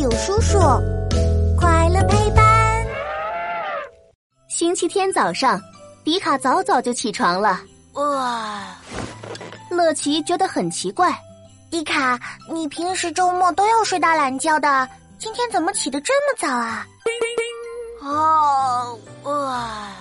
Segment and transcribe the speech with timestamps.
[0.00, 0.58] 友叔叔，
[1.58, 2.86] 快乐陪伴。
[4.48, 5.60] 星期天早上，
[6.02, 7.60] 迪卡早早就起床了。
[7.92, 8.62] 哇，
[9.68, 11.14] 乐奇觉得很奇怪，
[11.70, 12.18] 迪卡，
[12.48, 14.88] 你平时周末都要睡大懒觉的，
[15.18, 16.86] 今天怎么起得这么早啊？
[18.00, 19.92] 哦，哇，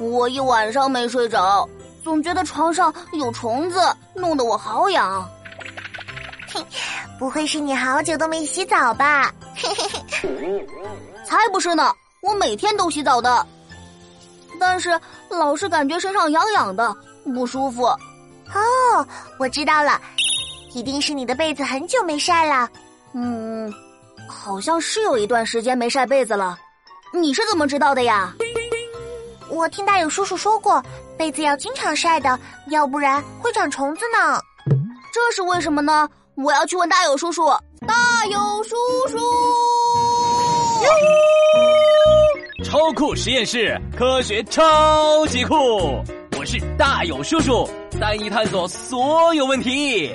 [0.00, 1.66] 我一晚上没睡着，
[2.04, 3.80] 总觉得床上有虫子，
[4.14, 5.26] 弄得我好痒。
[6.52, 6.62] 嘿，
[7.22, 9.32] 不会是你好久都没洗澡吧？
[9.54, 9.88] 嘿嘿
[10.20, 10.66] 嘿，
[11.24, 11.94] 才不是呢！
[12.20, 13.46] 我每天都洗澡的，
[14.58, 16.92] 但是老是感觉身上痒痒的，
[17.32, 17.84] 不舒服。
[17.84, 19.06] 哦，
[19.38, 20.00] 我知道了，
[20.74, 22.68] 一定是你的被子很久没晒了。
[23.12, 23.72] 嗯，
[24.28, 26.58] 好像是有一段时间没晒被子了。
[27.14, 28.34] 你是怎么知道的呀？
[29.48, 30.82] 我听大友叔叔说过，
[31.16, 34.40] 被子要经常晒的，要不然会长虫子呢。
[35.14, 36.08] 这是为什么呢？
[36.34, 37.42] 我要去问大友叔叔。
[37.86, 38.74] 大友叔
[39.08, 39.18] 叔，
[42.64, 45.54] 超酷实验室，科学超级酷！
[46.38, 47.68] 我是大友叔叔，
[48.00, 50.10] 带你探索所有问题。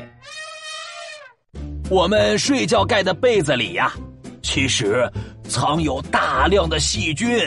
[1.90, 3.94] 我们睡觉盖的被子里呀，
[4.42, 5.08] 其实
[5.48, 7.38] 藏有大量的细菌，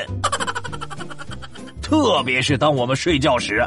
[1.82, 3.66] 特别是当我们睡觉时，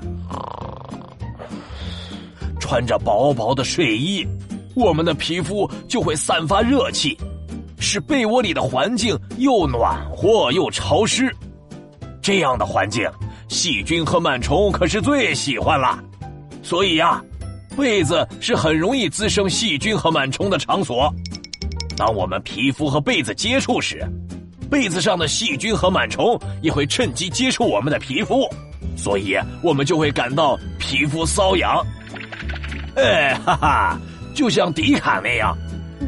[2.59, 4.25] 穿着薄薄的睡衣。
[4.75, 7.17] 我们的皮肤就会散发热气，
[7.79, 11.33] 使被窝里的环境又暖和又潮湿。
[12.21, 13.09] 这样的环境，
[13.49, 16.01] 细菌和螨虫可是最喜欢了。
[16.61, 17.21] 所以呀，
[17.75, 21.13] 被子是很容易滋生细菌和螨虫的场所。
[21.95, 24.03] 当我们皮肤和被子接触时，
[24.71, 28.49] 被子上的细菌和螨虫也会趁机接触我们的皮肤，
[28.95, 31.85] 所以我们就会感到皮肤瘙痒。
[32.95, 33.99] 哎，哈哈。
[34.33, 35.55] 就像迪卡那样，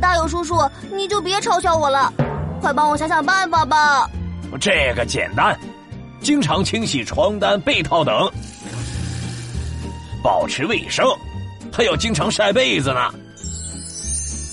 [0.01, 0.55] 大友叔叔，
[0.91, 2.11] 你就别嘲笑我了，
[2.59, 4.09] 快帮我想想办法吧。
[4.59, 5.57] 这个简单，
[6.21, 8.13] 经常清洗床单、被套等，
[10.23, 11.05] 保持卫生，
[11.71, 12.99] 还要经常晒被子呢。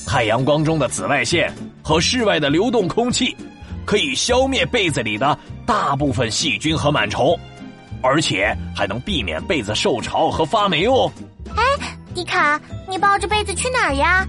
[0.06, 1.50] 太阳光中的紫外线
[1.82, 3.34] 和室外的流动空气，
[3.86, 7.38] 可以消灭被子里的大部分细菌和螨虫，
[8.02, 11.10] 而且还能避免被子受潮和发霉哦。
[11.56, 11.62] 哎。
[12.12, 14.26] 迪卡，你抱着被子去哪儿呀？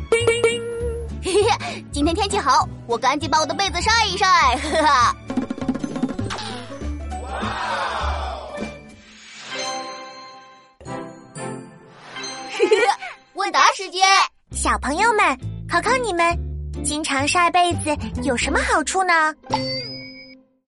[1.22, 4.26] 嘿嘿，今天天气好，我赶紧把我的被子晒一晒。
[4.58, 5.16] 哈哈。
[12.52, 12.76] 嘿嘿，
[13.34, 14.02] 问答时间，
[14.52, 15.38] 小朋友们，
[15.70, 16.38] 考考你们，
[16.84, 19.34] 经常晒被子有什么好处呢？